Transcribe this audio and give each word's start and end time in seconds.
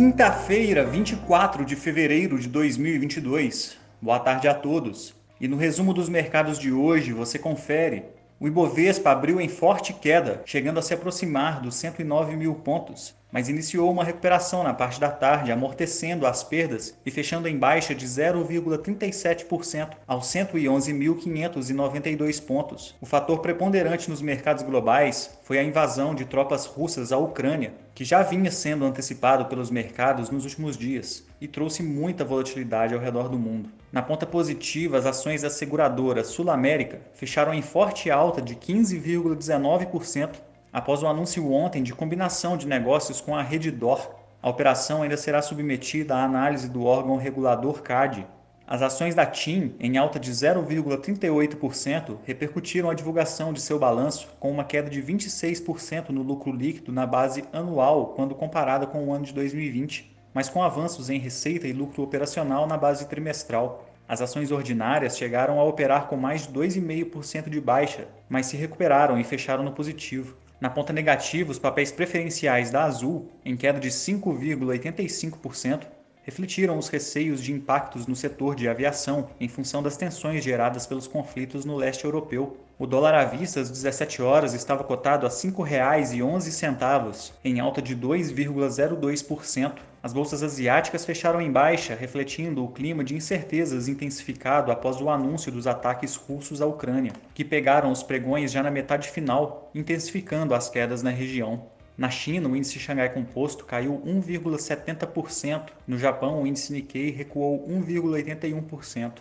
Quinta-feira, 0.00 0.82
24 0.82 1.62
de 1.62 1.76
fevereiro 1.76 2.38
de 2.38 2.48
2022. 2.48 3.76
Boa 4.00 4.18
tarde 4.18 4.48
a 4.48 4.54
todos. 4.54 5.14
E 5.38 5.46
no 5.46 5.58
resumo 5.58 5.92
dos 5.92 6.08
mercados 6.08 6.58
de 6.58 6.72
hoje, 6.72 7.12
você 7.12 7.38
confere. 7.38 8.04
O 8.40 8.48
Ibovespa 8.48 9.10
abriu 9.10 9.38
em 9.38 9.46
forte 9.46 9.92
queda, 9.92 10.40
chegando 10.46 10.78
a 10.78 10.82
se 10.82 10.94
aproximar 10.94 11.60
dos 11.60 11.74
109 11.74 12.34
mil 12.34 12.54
pontos, 12.54 13.14
mas 13.32 13.48
iniciou 13.48 13.90
uma 13.90 14.04
recuperação 14.04 14.62
na 14.62 14.74
parte 14.74 15.00
da 15.00 15.10
tarde, 15.10 15.50
amortecendo 15.52 16.26
as 16.26 16.42
perdas 16.42 16.98
e 17.04 17.10
fechando 17.10 17.46
em 17.48 17.58
baixa 17.58 17.94
de 17.94 18.06
0,37% 18.06 19.90
aos 20.06 20.26
111.592 20.26 22.42
pontos. 22.44 22.94
O 23.00 23.06
fator 23.06 23.40
preponderante 23.40 24.10
nos 24.10 24.22
mercados 24.22 24.62
globais 24.62 25.38
foi 25.42 25.58
a 25.58 25.64
invasão 25.64 26.14
de 26.14 26.24
tropas 26.24 26.64
russas 26.66 27.12
à 27.12 27.18
Ucrânia, 27.18 27.74
que 27.94 28.04
já 28.04 28.22
vinha 28.22 28.50
sendo 28.50 28.84
antecipado 28.84 29.46
pelos 29.46 29.70
mercados 29.70 30.30
nos 30.30 30.44
últimos 30.44 30.76
dias 30.76 31.24
e 31.40 31.48
trouxe 31.48 31.82
muita 31.82 32.24
volatilidade 32.24 32.94
ao 32.94 33.00
redor 33.00 33.28
do 33.28 33.38
mundo. 33.38 33.70
Na 33.92 34.02
ponta 34.02 34.24
positiva, 34.24 34.96
as 34.96 35.06
ações 35.06 35.42
da 35.42 35.50
seguradora 35.50 36.22
Sul 36.22 36.48
América 36.50 37.00
fecharam 37.12 37.52
em 37.52 37.62
forte 37.62 38.08
alta 38.10 38.40
de 38.40 38.54
15,19% 38.54 40.30
após 40.72 41.02
o 41.02 41.06
anúncio 41.06 41.52
ontem 41.52 41.82
de 41.82 41.94
combinação 41.94 42.56
de 42.56 42.66
negócios 42.66 43.20
com 43.20 43.34
a 43.36 43.42
Reddor. 43.42 44.14
A 44.42 44.48
operação 44.48 45.02
ainda 45.02 45.16
será 45.16 45.42
submetida 45.42 46.14
à 46.16 46.24
análise 46.24 46.68
do 46.68 46.84
órgão 46.84 47.16
regulador 47.16 47.82
CAD. 47.82 48.26
As 48.66 48.82
ações 48.82 49.16
da 49.16 49.26
TIM, 49.26 49.74
em 49.80 49.98
alta 49.98 50.20
de 50.20 50.30
0,38%, 50.30 52.18
repercutiram 52.24 52.88
a 52.88 52.94
divulgação 52.94 53.52
de 53.52 53.60
seu 53.60 53.80
balanço, 53.80 54.28
com 54.38 54.48
uma 54.48 54.62
queda 54.62 54.88
de 54.88 55.02
26% 55.02 56.10
no 56.10 56.22
lucro 56.22 56.52
líquido 56.52 56.92
na 56.92 57.04
base 57.04 57.44
anual 57.52 58.14
quando 58.14 58.34
comparada 58.34 58.86
com 58.86 59.04
o 59.04 59.12
ano 59.12 59.24
de 59.24 59.34
2020, 59.34 60.16
mas 60.32 60.48
com 60.48 60.62
avanços 60.62 61.10
em 61.10 61.18
receita 61.18 61.66
e 61.66 61.72
lucro 61.72 62.04
operacional 62.04 62.64
na 62.68 62.76
base 62.76 63.08
trimestral. 63.08 63.84
As 64.08 64.22
ações 64.22 64.52
ordinárias 64.52 65.18
chegaram 65.18 65.58
a 65.58 65.64
operar 65.64 66.06
com 66.06 66.16
mais 66.16 66.46
de 66.46 66.52
2,5% 66.52 67.48
de 67.48 67.60
baixa, 67.60 68.06
mas 68.28 68.46
se 68.46 68.56
recuperaram 68.56 69.18
e 69.18 69.24
fecharam 69.24 69.64
no 69.64 69.72
positivo. 69.72 70.36
Na 70.60 70.68
ponta 70.68 70.92
negativa, 70.92 71.50
os 71.50 71.58
papéis 71.58 71.90
preferenciais 71.90 72.70
da 72.70 72.84
Azul, 72.84 73.30
em 73.44 73.56
queda 73.56 73.80
de 73.80 73.88
5,85%, 73.88 75.86
refletiram 76.30 76.78
os 76.78 76.86
receios 76.86 77.42
de 77.42 77.52
impactos 77.52 78.06
no 78.06 78.14
setor 78.14 78.54
de 78.54 78.68
aviação 78.68 79.30
em 79.40 79.48
função 79.48 79.82
das 79.82 79.96
tensões 79.96 80.44
geradas 80.44 80.86
pelos 80.86 81.08
conflitos 81.08 81.64
no 81.64 81.74
leste 81.74 82.04
europeu. 82.04 82.56
O 82.78 82.86
dólar 82.86 83.14
à 83.14 83.24
vista 83.24 83.58
às 83.58 83.68
17 83.68 84.22
horas 84.22 84.54
estava 84.54 84.84
cotado 84.84 85.26
a 85.26 85.28
R$ 85.28 85.34
5,11, 85.34 87.32
em 87.44 87.58
alta 87.58 87.82
de 87.82 87.96
2,02%. 87.96 89.72
As 90.00 90.12
bolsas 90.12 90.44
asiáticas 90.44 91.04
fecharam 91.04 91.42
em 91.42 91.50
baixa, 91.50 91.96
refletindo 91.96 92.64
o 92.64 92.70
clima 92.70 93.02
de 93.02 93.16
incertezas 93.16 93.88
intensificado 93.88 94.70
após 94.70 95.00
o 95.00 95.10
anúncio 95.10 95.50
dos 95.50 95.66
ataques 95.66 96.14
russos 96.14 96.62
à 96.62 96.66
Ucrânia, 96.66 97.12
que 97.34 97.44
pegaram 97.44 97.90
os 97.90 98.04
pregões 98.04 98.52
já 98.52 98.62
na 98.62 98.70
metade 98.70 99.08
final, 99.08 99.68
intensificando 99.74 100.54
as 100.54 100.70
quedas 100.70 101.02
na 101.02 101.10
região. 101.10 101.66
Na 102.00 102.08
China, 102.08 102.48
o 102.48 102.56
índice 102.56 102.78
Xangai 102.78 103.12
Composto 103.12 103.66
caiu 103.66 104.00
1,70%. 104.06 105.70
No 105.86 105.98
Japão, 105.98 106.42
o 106.42 106.46
índice 106.46 106.72
Nikkei 106.72 107.10
recuou 107.10 107.68
1,81%. 107.68 109.18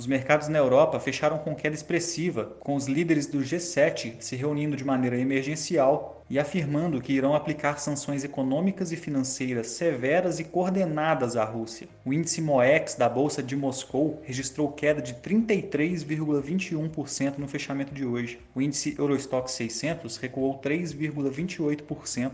Os 0.00 0.06
mercados 0.06 0.48
na 0.48 0.56
Europa 0.56 0.98
fecharam 0.98 1.36
com 1.36 1.54
queda 1.54 1.74
expressiva, 1.74 2.56
com 2.58 2.74
os 2.74 2.86
líderes 2.86 3.26
do 3.26 3.40
G7 3.40 4.14
se 4.18 4.34
reunindo 4.34 4.74
de 4.74 4.82
maneira 4.82 5.18
emergencial 5.18 6.24
e 6.30 6.38
afirmando 6.38 7.02
que 7.02 7.12
irão 7.12 7.34
aplicar 7.34 7.78
sanções 7.78 8.24
econômicas 8.24 8.92
e 8.92 8.96
financeiras 8.96 9.66
severas 9.66 10.40
e 10.40 10.44
coordenadas 10.44 11.36
à 11.36 11.44
Rússia. 11.44 11.86
O 12.02 12.14
índice 12.14 12.40
MOEX 12.40 12.94
da 12.94 13.10
Bolsa 13.10 13.42
de 13.42 13.54
Moscou 13.54 14.22
registrou 14.24 14.72
queda 14.72 15.02
de 15.02 15.12
33,21% 15.16 17.36
no 17.36 17.46
fechamento 17.46 17.92
de 17.92 18.06
hoje. 18.06 18.40
O 18.54 18.62
índice 18.62 18.94
Eurostock 18.98 19.52
600 19.52 20.16
recuou 20.16 20.58
3,28%. 20.62 22.32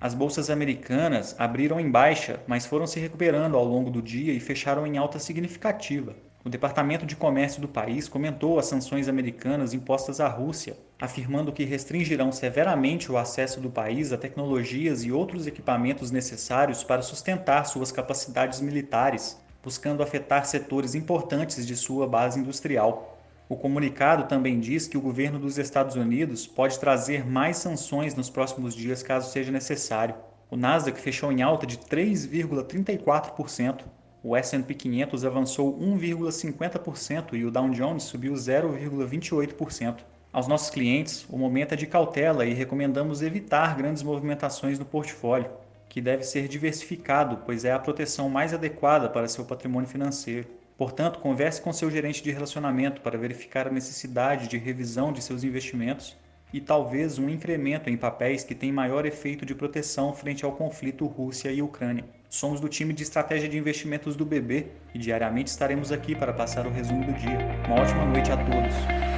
As 0.00 0.14
bolsas 0.14 0.48
americanas 0.48 1.34
abriram 1.36 1.80
em 1.80 1.90
baixa, 1.90 2.38
mas 2.46 2.66
foram 2.66 2.86
se 2.86 3.00
recuperando 3.00 3.56
ao 3.56 3.64
longo 3.64 3.90
do 3.90 4.00
dia 4.00 4.32
e 4.32 4.38
fecharam 4.38 4.86
em 4.86 4.96
alta 4.96 5.18
significativa. 5.18 6.14
O 6.42 6.48
Departamento 6.48 7.04
de 7.04 7.14
Comércio 7.14 7.60
do 7.60 7.68
país 7.68 8.08
comentou 8.08 8.58
as 8.58 8.64
sanções 8.64 9.08
americanas 9.08 9.74
impostas 9.74 10.20
à 10.20 10.28
Rússia, 10.28 10.74
afirmando 10.98 11.52
que 11.52 11.64
restringirão 11.64 12.32
severamente 12.32 13.12
o 13.12 13.18
acesso 13.18 13.60
do 13.60 13.68
país 13.68 14.10
a 14.10 14.16
tecnologias 14.16 15.04
e 15.04 15.12
outros 15.12 15.46
equipamentos 15.46 16.10
necessários 16.10 16.82
para 16.82 17.02
sustentar 17.02 17.64
suas 17.64 17.92
capacidades 17.92 18.62
militares, 18.62 19.38
buscando 19.62 20.02
afetar 20.02 20.46
setores 20.46 20.94
importantes 20.94 21.66
de 21.66 21.76
sua 21.76 22.06
base 22.06 22.40
industrial. 22.40 23.18
O 23.46 23.54
comunicado 23.54 24.24
também 24.24 24.58
diz 24.58 24.88
que 24.88 24.96
o 24.96 25.02
governo 25.02 25.38
dos 25.38 25.58
Estados 25.58 25.94
Unidos 25.94 26.46
pode 26.46 26.80
trazer 26.80 27.26
mais 27.26 27.58
sanções 27.58 28.14
nos 28.14 28.30
próximos 28.30 28.74
dias 28.74 29.02
caso 29.02 29.30
seja 29.30 29.52
necessário. 29.52 30.14
O 30.50 30.56
Nasdaq 30.56 30.98
fechou 30.98 31.30
em 31.30 31.42
alta 31.42 31.66
de 31.66 31.76
3,34%, 31.76 33.84
o 34.22 34.36
S&P 34.36 34.74
500 34.74 35.24
avançou 35.24 35.78
1,50% 35.78 37.34
e 37.34 37.44
o 37.44 37.50
Dow 37.50 37.70
Jones 37.70 38.02
subiu 38.02 38.34
0,28%. 38.34 39.96
Aos 40.32 40.46
nossos 40.46 40.70
clientes, 40.70 41.26
o 41.28 41.38
momento 41.38 41.72
é 41.72 41.76
de 41.76 41.86
cautela 41.86 42.44
e 42.44 42.54
recomendamos 42.54 43.22
evitar 43.22 43.76
grandes 43.76 44.02
movimentações 44.02 44.78
no 44.78 44.84
portfólio, 44.84 45.50
que 45.88 46.00
deve 46.00 46.22
ser 46.22 46.46
diversificado, 46.46 47.38
pois 47.44 47.64
é 47.64 47.72
a 47.72 47.78
proteção 47.78 48.28
mais 48.28 48.54
adequada 48.54 49.08
para 49.08 49.26
seu 49.26 49.44
patrimônio 49.44 49.88
financeiro. 49.88 50.46
Portanto, 50.76 51.18
converse 51.18 51.60
com 51.60 51.72
seu 51.72 51.90
gerente 51.90 52.22
de 52.22 52.30
relacionamento 52.30 53.00
para 53.00 53.18
verificar 53.18 53.66
a 53.66 53.72
necessidade 53.72 54.48
de 54.48 54.56
revisão 54.56 55.12
de 55.12 55.20
seus 55.20 55.42
investimentos 55.42 56.16
e 56.52 56.60
talvez 56.60 57.18
um 57.18 57.28
incremento 57.28 57.90
em 57.90 57.96
papéis 57.96 58.44
que 58.44 58.54
têm 58.54 58.72
maior 58.72 59.06
efeito 59.06 59.44
de 59.44 59.54
proteção 59.54 60.12
frente 60.12 60.44
ao 60.44 60.52
conflito 60.52 61.06
Rússia 61.06 61.50
e 61.50 61.60
Ucrânia. 61.62 62.04
Somos 62.30 62.60
do 62.60 62.68
time 62.68 62.92
de 62.92 63.02
estratégia 63.02 63.48
de 63.48 63.58
investimentos 63.58 64.14
do 64.14 64.24
BB 64.24 64.68
e 64.94 64.98
diariamente 65.00 65.48
estaremos 65.48 65.90
aqui 65.90 66.14
para 66.14 66.32
passar 66.32 66.64
o 66.64 66.70
resumo 66.70 67.04
do 67.04 67.12
dia. 67.12 67.38
Uma 67.66 67.80
ótima 67.80 68.04
noite 68.06 68.30
a 68.30 68.36
todos. 68.36 69.09